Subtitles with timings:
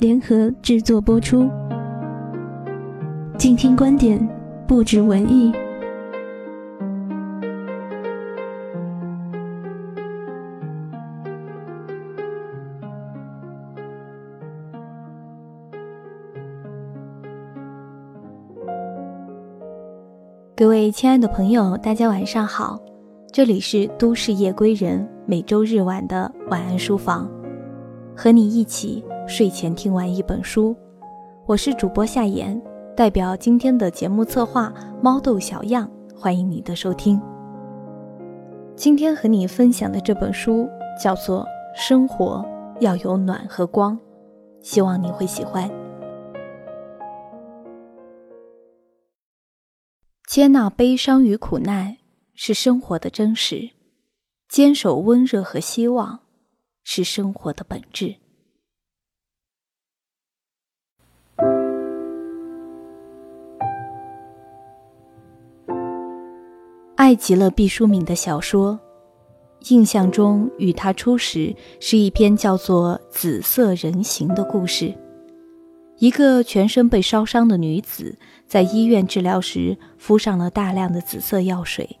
[0.00, 1.46] 联合制作播出，
[3.36, 4.18] 静听观点，
[4.66, 5.52] 不止文艺。
[20.56, 22.80] 各位亲爱的朋友，大家晚上好，
[23.30, 27.30] 这里是都市夜归人每周日晚的晚安书房，
[28.16, 29.04] 和你一起。
[29.30, 30.76] 睡前听完一本书，
[31.46, 32.60] 我是主播夏言，
[32.96, 37.22] 代表今天的节目策划猫豆小样，欢迎你的收听。
[38.74, 40.68] 今天和你分享的这本书
[41.00, 41.44] 叫做
[41.76, 42.44] 《生活
[42.80, 43.96] 要有暖和光》，
[44.60, 45.70] 希望你会喜欢。
[50.28, 51.98] 接纳悲伤与苦难
[52.34, 53.70] 是生活的真实，
[54.48, 56.18] 坚守温热和希望
[56.82, 58.16] 是生活的本质。
[67.10, 68.78] 爱极了毕淑敏的小说，
[69.70, 74.94] 印象中与他初识是一篇叫做《紫色人形》的故事。
[75.98, 78.16] 一个全身被烧伤的女子
[78.46, 81.98] 在医院治疗时敷上了大量的紫色药水，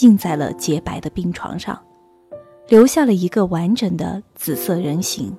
[0.00, 1.80] 印在了洁白的病床上，
[2.66, 5.32] 留下了一个完整的紫色人形。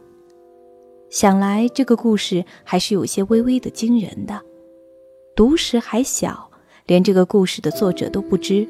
[1.09, 4.41] 想来这个故事还是有些微微的惊人的。
[5.35, 6.49] 读时还小，
[6.85, 8.65] 连这个故事的作者都不知。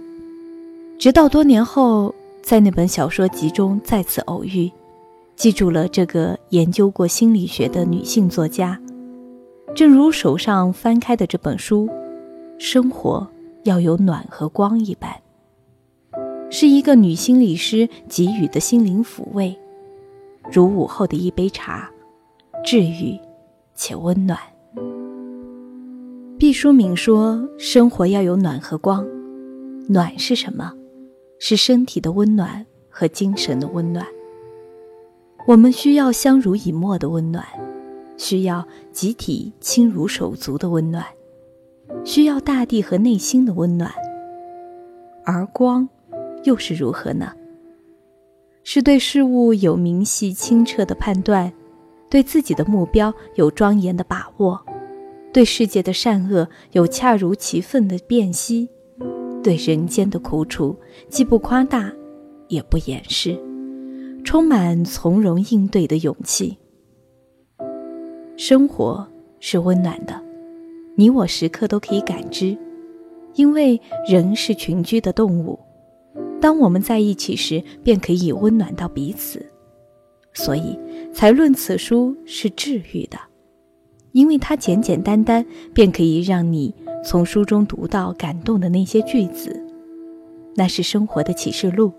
[1.04, 4.72] 直到多年后，在那本小说集中再次偶遇，
[5.36, 8.80] 记住了这个研究过心理学的女性作家。
[9.76, 11.88] 正如手上翻开的这本书，
[12.58, 13.28] 《生活
[13.66, 15.14] 要有暖和光》一般，
[16.50, 19.54] 是一个女心理师给予的心灵抚慰，
[20.50, 21.92] 如午后的一杯茶，
[22.64, 23.20] 治愈
[23.76, 24.40] 且温暖。
[26.40, 29.06] 毕淑敏说：“生活要有暖和光，
[29.90, 30.72] 暖是什么？”
[31.46, 34.08] 是身体的温暖和精神的温暖。
[35.46, 37.46] 我们需要相濡以沫的温暖，
[38.16, 41.06] 需要集体亲如手足的温暖，
[42.06, 43.92] 需要大地和内心的温暖。
[45.26, 45.90] 而光，
[46.46, 47.34] 又是如何呢？
[48.64, 51.52] 是对事物有明细清澈的判断，
[52.10, 54.66] 对自己的目标有庄严的把握，
[55.34, 58.70] 对世界的善恶有恰如其分的辨析。
[59.44, 60.76] 对人间的苦楚，
[61.10, 61.94] 既不夸大，
[62.48, 63.38] 也不掩饰，
[64.24, 66.58] 充满从容应对的勇气。
[68.38, 69.06] 生活
[69.40, 70.20] 是温暖的，
[70.96, 72.58] 你我时刻都可以感知，
[73.36, 75.60] 因为人是群居的动物，
[76.40, 79.46] 当我们在一起时，便可以温暖到彼此，
[80.34, 80.80] 所以
[81.14, 83.20] 才论此书是治愈的，
[84.14, 86.74] 因为它简简单单，便可以让你。
[87.04, 89.62] 从书中读到感动的那些句子，
[90.56, 91.92] 那是生活的启示录，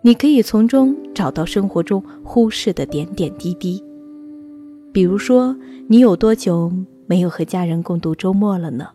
[0.00, 3.84] 你可以从中找到生活中忽视的点点滴滴。
[4.90, 5.54] 比如说，
[5.86, 6.72] 你有多久
[7.06, 8.88] 没有和家人共度周末了呢？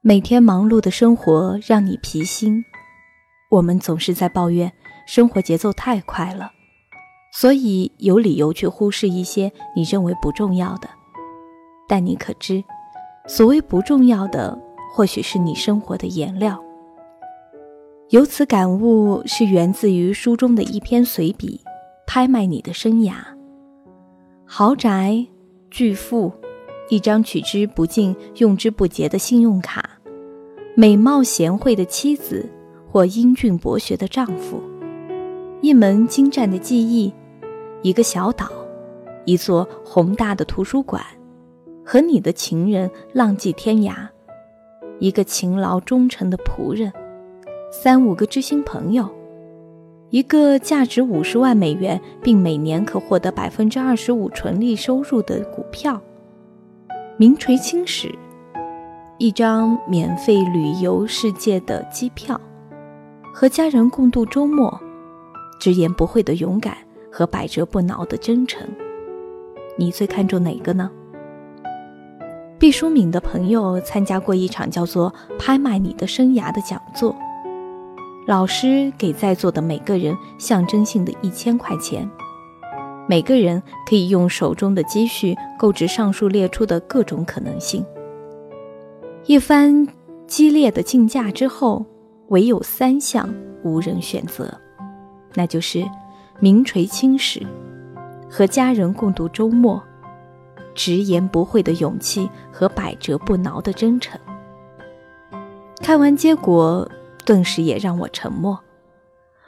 [0.00, 2.64] 每天忙碌的生活让你疲心，
[3.50, 4.72] 我们总是在抱怨。
[5.08, 6.52] 生活节奏太快了，
[7.32, 10.90] 所以有理由去忽视一些你认为不重要的。
[11.88, 12.62] 但你可知，
[13.26, 14.60] 所谓不重要的，
[14.92, 16.62] 或许是你生活的颜料。
[18.10, 21.58] 由此感悟是源自于书中的一篇随笔，
[22.06, 23.14] 拍卖你的生涯。
[24.44, 25.26] 豪宅、
[25.70, 26.30] 巨富、
[26.90, 29.88] 一张取之不尽、用之不竭的信用卡、
[30.76, 32.46] 美貌贤惠的妻子
[32.86, 34.60] 或英俊博学的丈夫，
[35.60, 37.12] 一门精湛的技艺，
[37.82, 38.48] 一个小岛，
[39.24, 41.02] 一座宏大的图书馆，
[41.84, 44.06] 和你的情人浪迹天涯，
[45.00, 46.92] 一个勤劳忠诚的仆人，
[47.72, 49.08] 三五个知心朋友。
[50.10, 56.00] 一个价值五十万美元，并每年可获得百分之二十五纯利收入的股票，
[57.16, 58.08] 名垂青史；
[59.18, 62.40] 一张免费旅游世界的机票，
[63.34, 64.80] 和家人共度周末，
[65.58, 66.76] 直言不讳的勇敢
[67.10, 68.66] 和百折不挠的真诚，
[69.76, 70.90] 你最看重哪个呢？
[72.58, 77.14] 毕淑敏的朋友参加过一场叫做“拍卖你的生涯”的讲座。
[78.26, 82.08] 老师给在座的每个人象征性的一千块钱，
[83.08, 87.84] 每个人可以用手中的积蓄购置上述列出的各种可能性。
[89.24, 89.86] 一番
[90.26, 91.86] 激烈的竞价之后，
[92.28, 93.32] 唯有三项
[93.62, 94.52] 无人选择，
[95.38, 95.88] 那就是
[96.40, 97.46] 名垂青史、
[98.28, 99.80] 和家人共度周末、
[100.74, 104.20] 直言不讳的勇气和百折不挠的真诚。
[105.80, 106.90] 看完结果。
[107.24, 108.58] 顿时也让我沉默。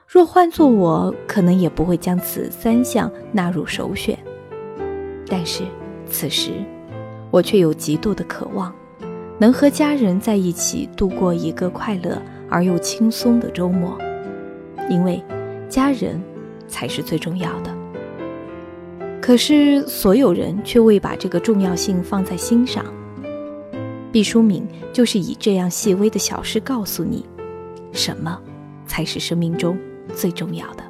[0.06, 4.18] 若换做我，可能也不会将此三项纳入首选。
[5.26, 5.64] 但是
[6.04, 6.50] 此时，
[7.30, 8.70] 我却有极度的渴望，
[9.38, 12.20] 能和家人在一起度过一个快乐
[12.50, 13.96] 而又轻松的周末，
[14.90, 15.24] 因为
[15.70, 16.20] 家人
[16.68, 17.74] 才是最重要的。
[19.22, 22.84] 可是所有人却未把这个重要性放在心上。
[24.10, 27.24] 毕淑敏就是以这样细微的小事告诉你。
[27.92, 28.40] 什么
[28.86, 29.78] 才是生命中
[30.14, 30.84] 最重要的？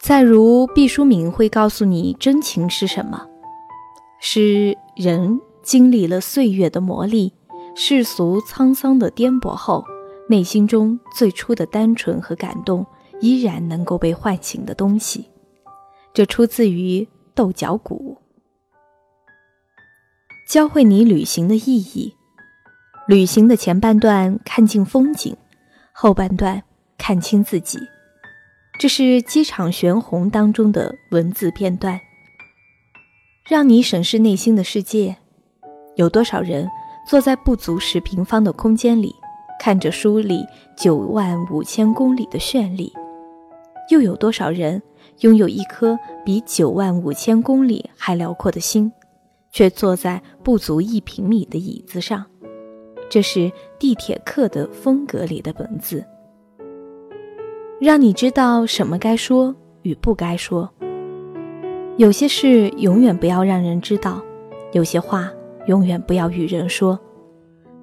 [0.00, 3.26] 再如，毕淑敏会告诉你，真情是什么？
[4.20, 7.32] 是人经历了岁月的磨砺、
[7.78, 9.84] 世俗沧桑的颠簸后，
[10.30, 12.86] 内心中最初的单纯和感动
[13.20, 15.28] 依然能够被唤醒的东西。
[16.14, 18.16] 这出自于豆角骨。
[20.48, 22.14] 教会你旅行的意义。
[23.06, 25.36] 旅行的前半段看尽风景，
[25.92, 26.62] 后半段
[26.96, 27.78] 看清自己。
[28.80, 32.00] 这是机场悬红当中的文字片段，
[33.46, 35.18] 让你审视内心的世界。
[35.96, 36.68] 有多少人
[37.06, 39.14] 坐在不足十平方的空间里，
[39.60, 40.44] 看着书里
[40.76, 42.92] 九万五千公里的绚丽？
[43.90, 44.82] 又有多少人
[45.20, 48.90] 拥有一颗比九万五千公里还辽阔的心？
[49.52, 52.26] 却坐在不足一平米的椅子上，
[53.08, 56.04] 这是地铁客的风格里的文字，
[57.80, 60.68] 让你知道什么该说与不该说。
[61.96, 64.20] 有些事永远不要让人知道，
[64.72, 65.30] 有些话
[65.66, 66.98] 永远不要与人说，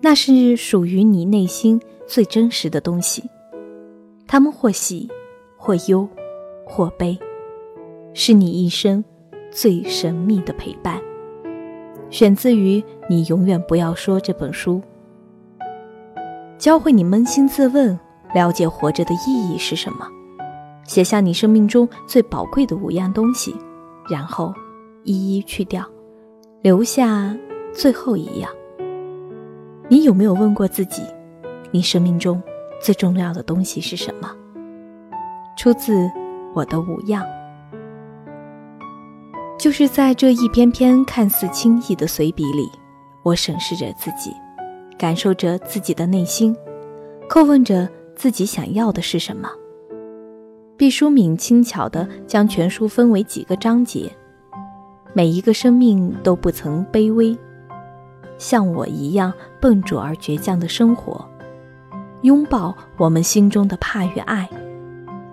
[0.02, 3.24] 那是属于你内心最真实的东西。
[4.28, 5.10] 他们或喜，
[5.58, 6.08] 或忧，
[6.66, 7.18] 或悲，
[8.14, 9.04] 是你一生
[9.52, 11.00] 最神秘的陪伴。
[12.10, 14.82] 选自于《你永远不要说》这本书，
[16.58, 18.00] 教会你扪心自问，
[18.34, 20.08] 了解活着的意义是什么，
[20.86, 23.56] 写下你生命中最宝贵的五样东西，
[24.10, 24.54] 然后
[25.04, 25.84] 一一去掉，
[26.62, 27.36] 留下
[27.74, 28.50] 最后一样。
[29.90, 31.02] 你有没有问过自己，
[31.72, 32.42] 你生命中
[32.82, 34.32] 最重要的东西是什么？
[35.58, 36.10] 出自
[36.54, 37.26] 我的五样。
[39.60, 42.70] 就是在这一篇篇看似轻易的随笔里，
[43.24, 44.32] 我审视着自己，
[44.98, 46.56] 感受着自己的内心，
[47.30, 49.50] 叩问着自己想要的是什么。
[50.76, 54.12] 毕淑敏轻巧地将全书分为几个章节，
[55.14, 57.38] 每一个生命都不曾卑微，
[58.38, 61.26] 像我一样笨拙而倔强的生活，
[62.22, 64.50] 拥抱我们心中的怕与爱，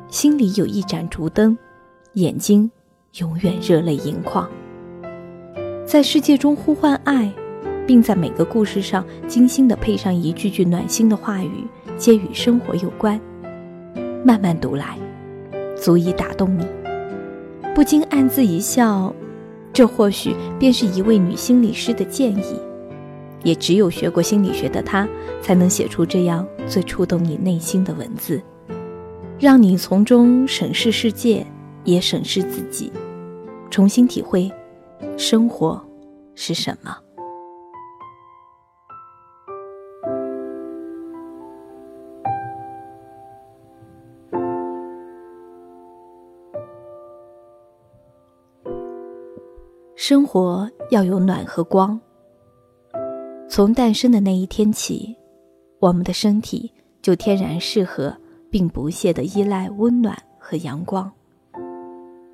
[0.09, 1.57] 心里有一盏烛灯，
[2.15, 2.71] 眼睛。
[3.19, 4.49] 永远热泪盈眶，
[5.85, 7.29] 在世界中呼唤爱，
[7.85, 11.67] 并在每个故事上精心的配上一句句暖心的话语，
[11.97, 13.21] 皆与生活有关。
[14.25, 14.97] 慢慢读来，
[15.77, 16.65] 足以打动你，
[17.75, 19.13] 不禁暗自一笑。
[19.73, 22.61] 这或许便是一位女心理师的建议，
[23.43, 25.09] 也只有学过心理学的他，
[25.41, 28.43] 才能写出这样最触动你内心的文字，
[29.39, 31.47] 让你从中审视世界。
[31.83, 32.93] 也审视自己，
[33.71, 34.53] 重新体会
[35.17, 35.83] 生活
[36.35, 36.95] 是什么。
[49.97, 51.99] 生活要有暖和光，
[53.53, 55.17] 从诞生的那一天起，
[55.81, 56.71] 我们的身体
[57.03, 58.17] 就天然适合
[58.49, 61.11] 并不懈地依赖温暖和阳光，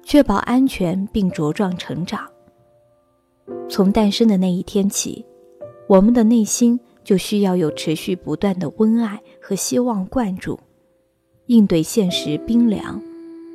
[0.02, 2.28] 确保安全并茁壮成长。
[3.66, 5.24] 从诞生的那一天起，
[5.88, 10.60] 我们的内心就需要有持续不断的温爱和希望灌注，
[11.46, 13.00] 应对现实冰凉，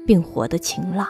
[0.08, 1.08] 并活得晴朗。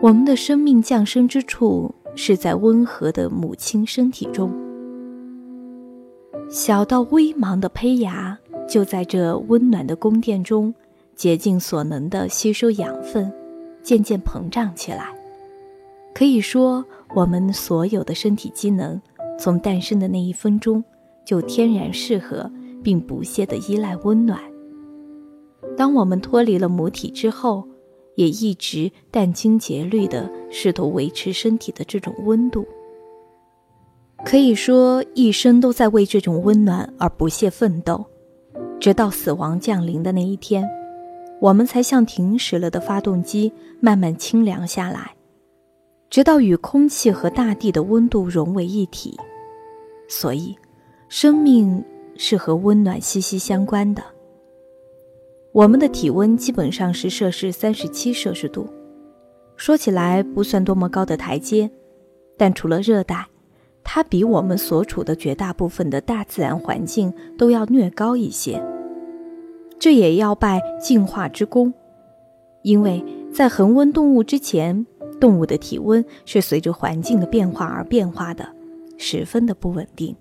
[0.00, 4.63] 我们的生命降生之处是在温和的母亲身体中。
[6.48, 10.72] 小到微茫的胚芽，就在这温暖的宫殿中，
[11.16, 13.32] 竭尽所能地吸收养分，
[13.82, 15.12] 渐渐膨胀起来。
[16.14, 16.84] 可以说，
[17.14, 19.00] 我们所有的身体机能，
[19.38, 20.82] 从诞生的那一分钟，
[21.24, 22.48] 就天然适合
[22.84, 24.40] 并不懈地依赖温暖。
[25.76, 27.66] 当我们脱离了母体之后，
[28.14, 32.64] 也一直殚精竭虑地试图维持身体的这种温度。
[34.24, 38.04] 可以说，一生都在为这种温暖而不懈奋斗，
[38.80, 40.68] 直到死亡降临的那一天，
[41.40, 45.14] 我们才像停驶了的发动机，慢慢清凉下来，
[46.08, 49.16] 直到与空气和大地的温度融为一体。
[50.08, 50.56] 所以，
[51.08, 51.84] 生命
[52.16, 54.02] 是和温暖息息相关的。
[55.52, 58.66] 我们的体温基本上是摄氏三十七摄氏度，
[59.54, 61.70] 说起来不算多么高的台阶，
[62.36, 63.24] 但除了热带。
[63.94, 68.60] 它比我们所处的绝大部分的大自然环境都要略高一些，
[69.78, 71.72] 这也要拜进化之功，
[72.62, 74.84] 因为在恒温动物之前，
[75.20, 78.44] 动物的体温是随着环境的变化而变化的，
[78.96, 80.16] 十分的不稳定。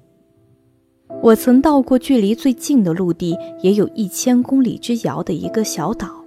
[1.23, 6.23] 我曾到过距离最近的陆地也有一千公里之遥的一个小岛，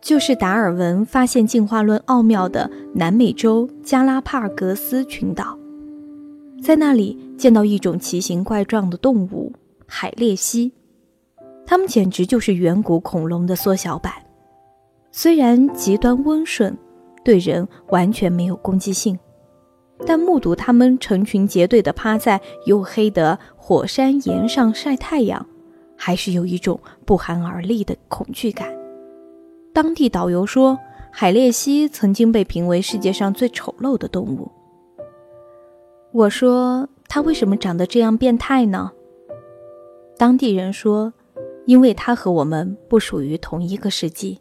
[0.00, 5.58] 就是达尔文发现进化论奥妙的南美洲加拉帕戈斯群岛。
[6.62, 9.52] 在那里见到一种奇形怪状的动物——
[9.84, 10.72] 海鬣蜥，
[11.66, 14.12] 它们简直就是远古恐龙的缩小版。
[15.10, 16.78] 虽然极端温顺，
[17.24, 19.18] 对人完全没有攻击性，
[20.06, 25.44] 但目睹它们成群结队地趴在黝黑的火山岩上晒太阳，
[25.96, 28.72] 还是有一种不寒而栗的恐惧感。
[29.72, 30.78] 当地导游说，
[31.10, 34.48] 海鬣蜥曾经被评为世界上最丑陋的动物。
[36.14, 38.92] 我说他为什么长得这样变态呢？
[40.18, 41.14] 当地人说，
[41.64, 44.38] 因为他和我们不属于同一个世纪，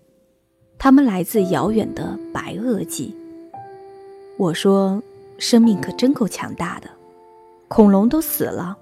[0.77, 3.15] 他们来自遥远的白垩纪。
[4.37, 5.01] 我说，
[5.37, 6.89] 生命可真够强大的，
[7.69, 8.77] 恐龙都死了，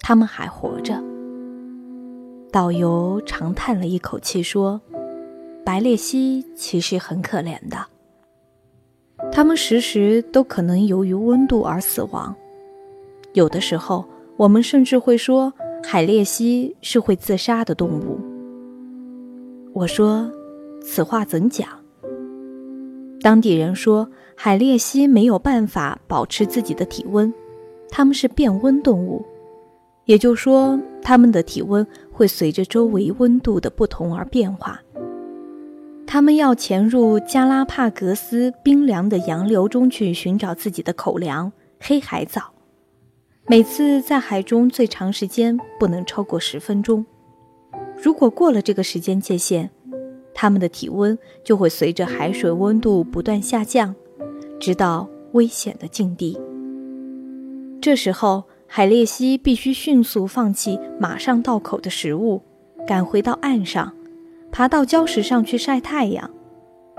[0.00, 1.00] 他们还活着。
[2.50, 4.80] 导游长叹了一口气说
[5.64, 7.86] ：“白鬣蜥其实很可怜的。”
[9.34, 12.36] 它们时时都可能由于温度而死亡，
[13.32, 14.04] 有的时候
[14.36, 15.50] 我们甚至会说
[15.82, 18.20] 海鬣蜥是会自杀的动物。
[19.72, 20.30] 我说，
[20.82, 21.66] 此话怎讲？
[23.22, 27.32] 当地人说海鬣蜥没有办法保持自己的体温，
[27.88, 29.24] 它们是变温动物，
[30.04, 34.78] 也就是说，它们的体温会随着周围温度的不同而变化。
[36.12, 41.50] 他们要潜入加拉帕戈斯冰凉的洋流中去寻找自己的口粮——
[41.80, 42.52] 黑海藻。
[43.46, 47.06] 每次在海中最长时间不能超过十分钟。
[47.96, 49.70] 如果过了这个时间界限，
[50.34, 53.94] 他们的体温就会随着海水温度不断下降，
[54.60, 56.38] 直到危险的境地。
[57.80, 62.42] 这时候，海鬣蜥必须迅速放弃马上到口的食物，
[62.86, 63.94] 赶回到岸上。
[64.52, 66.30] 爬到礁石上去晒太阳，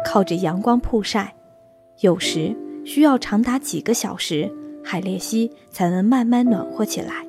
[0.04, 1.36] 靠着阳光曝晒，
[2.00, 4.52] 有时需要长达几个小时，
[4.84, 7.28] 海鬣蜥才能慢慢暖和起来。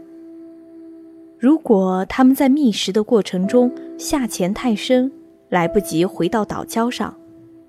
[1.38, 5.12] 如果它们在觅食的过程中下潜太深，
[5.50, 7.14] 来不及回到岛礁上，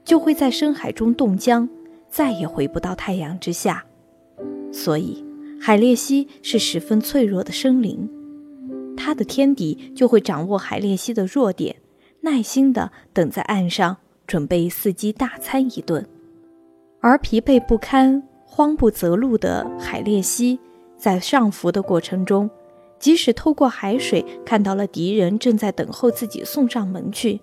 [0.05, 1.67] 就会在深海中冻僵，
[2.09, 3.83] 再也回不到太阳之下。
[4.71, 5.21] 所以，
[5.59, 8.09] 海鬣蜥是十分脆弱的生灵，
[8.95, 11.75] 它的天敌就会掌握海鬣蜥的弱点。
[12.25, 16.03] 耐心地等在岸上，准备伺机大餐一顿。
[16.99, 20.59] 而疲惫不堪、慌不择路的海鬣蜥，
[20.97, 22.49] 在上浮的过程中，
[22.97, 27.39] 即使透过海水看到了敌人正在等候自己送上门去，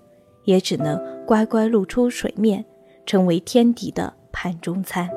[0.47, 2.65] 也只能乖乖露出水面，
[3.07, 5.09] 成为天敌的盘中餐。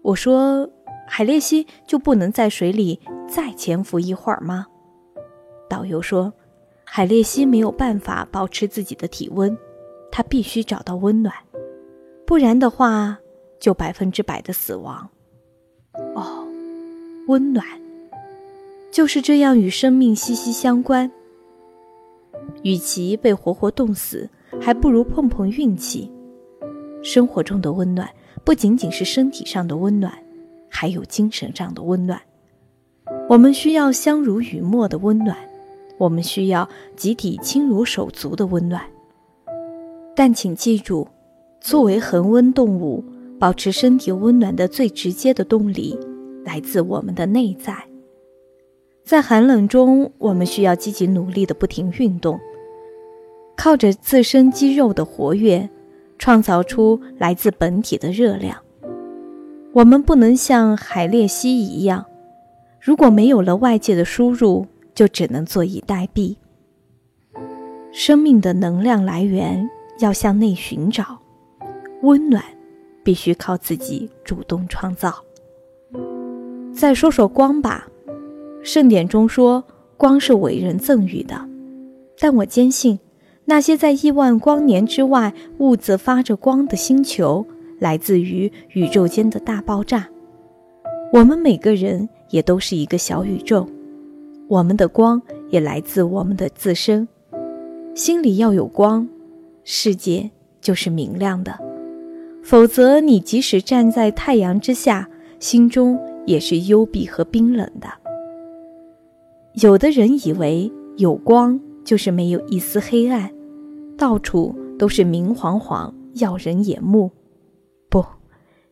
[0.00, 0.66] 我说
[1.06, 4.68] ：“海鬣蜥就不能在水里再潜伏一会儿吗？”
[5.68, 6.32] 导游说。
[6.90, 9.56] 海鬣蜥没有办法保持自己的体温，
[10.10, 11.32] 它必须找到温暖，
[12.26, 13.18] 不然的话
[13.60, 15.08] 就百分之百的死亡。
[16.16, 16.44] 哦，
[17.28, 17.64] 温暖，
[18.90, 21.10] 就是这样与生命息息相关。
[22.62, 24.28] 与其被活活冻死，
[24.60, 26.10] 还不如碰碰运气。
[27.02, 28.08] 生活中的温暖，
[28.42, 30.12] 不仅仅是身体上的温暖，
[30.68, 32.20] 还有精神上的温暖。
[33.28, 35.36] 我们需要相濡以沫的温暖，
[35.98, 38.82] 我们需要集体亲如手足的温暖。
[40.16, 41.06] 但请记住，
[41.60, 43.04] 作为恒温动物，
[43.38, 45.98] 保持身体温暖的最直接的动力，
[46.44, 47.76] 来自我们的内在。
[49.04, 52.40] 在寒冷中，我们需要积极努力的不停运动，
[53.56, 55.68] 靠着自身肌肉的活跃。
[56.20, 58.58] 创造出来自本体的热量。
[59.72, 62.06] 我们不能像海鬣蜥一样，
[62.80, 64.66] 如果没有了外界的输入，
[64.98, 66.34] 就只能坐以待毙。
[67.92, 71.16] 生命的能量来源要向内寻找，
[72.02, 72.42] 温暖
[73.04, 75.14] 必须靠自己主动创造。
[76.74, 77.86] 再说说光吧，
[78.64, 79.62] 圣典中说
[79.96, 81.48] 光是伟人赠予的，
[82.18, 82.98] 但我坚信。
[83.44, 87.46] 那些在亿万光年之外兀自发着光的星球，
[87.78, 90.08] 来自于宇宙间的大爆炸。
[91.12, 93.68] 我们每个人也都是一个小宇宙，
[94.48, 97.06] 我们的光也来自我们的自身。
[97.94, 99.06] 心里要有光，
[99.62, 101.52] 世界就是明亮的；
[102.42, 107.88] 否则，你即使站在太阳之下，心中也是幽闭和冰冷的。
[109.54, 113.30] 有的人以为有光就是没有一丝黑暗。
[113.96, 117.10] 到处都是明晃晃、耀人眼目，
[117.88, 118.04] 不，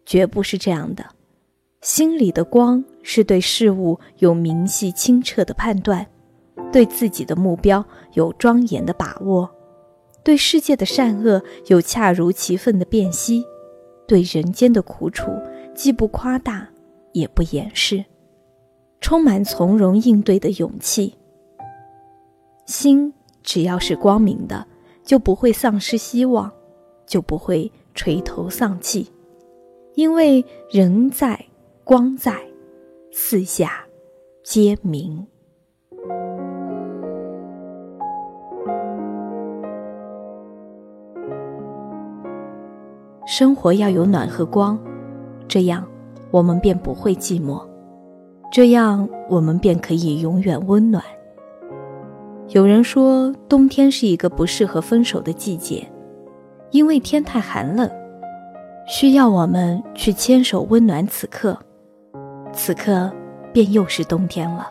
[0.04, 1.04] 绝不是这样的。
[1.80, 6.06] 心里的光是对事物有明细清澈的判断，
[6.72, 9.48] 对自己的目标有庄严的把握，
[10.24, 13.44] 对世界的善恶有恰如其分的辨析，
[14.06, 15.30] 对人间的苦楚
[15.74, 16.68] 既不夸大，
[17.12, 18.04] 也不掩饰，
[19.00, 21.16] 充满从容应对的勇气。
[22.66, 23.12] 心
[23.42, 24.66] 只要是光明的。
[25.06, 26.50] 就不会丧失希望，
[27.06, 29.08] 就不会垂头丧气，
[29.94, 31.46] 因为人在，
[31.88, 32.34] 光在，
[33.12, 33.70] 四下
[34.42, 35.24] 皆明。
[43.24, 44.76] 生活要有暖和光，
[45.46, 45.86] 这样
[46.32, 47.64] 我们便不会寂寞，
[48.50, 51.00] 这样我们便可以永远温暖。
[52.48, 55.88] 有人说，冬天是一个不适合分手的季节，
[56.72, 57.88] 因为天太寒冷，
[58.88, 61.56] 需要我们去牵手温暖此刻。
[62.52, 63.10] 此刻
[63.52, 64.70] 便又是冬天了，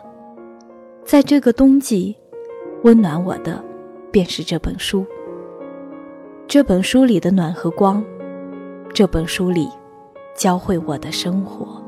[1.04, 2.16] 在这个冬季，
[2.82, 3.62] 温暖我的
[4.10, 5.06] 便是这本书。
[6.48, 8.04] 这本书里的暖和光，
[8.92, 9.68] 这本书里
[10.34, 11.82] 教会我的生活。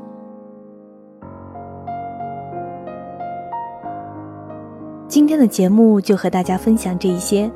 [5.07, 7.51] 今天的节目就和大家分享这一些。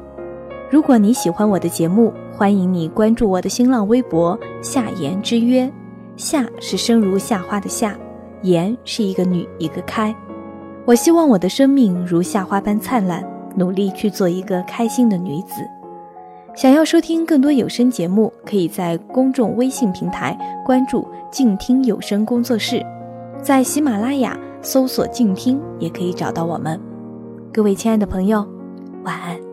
[0.71, 5.71] 如果你喜欢我的节目，欢迎你关注我的新浪微博“夏言之约”。
[6.17, 7.95] 夏是生如夏花的夏，
[8.43, 10.15] 言是一个女一个开。
[10.85, 13.23] 我希望我的生命如夏花般灿烂，
[13.55, 15.67] 努力去做一个开心的女子。
[16.55, 22.85] 想要收听更多有声节目，可以在公众微信平台关注“静听有声工作室”，
[23.41, 26.79] 在喜马拉雅搜索“静听”也可以找到我们。
[27.51, 28.45] 各位亲爱的朋友，
[29.03, 29.52] 晚安。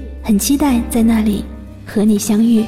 [0.23, 1.43] 很期待在那里
[1.85, 2.65] 和你相遇。